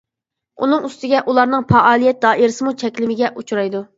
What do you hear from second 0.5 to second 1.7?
ئۇنىڭ ئۈستىگە ئۇلارنىڭ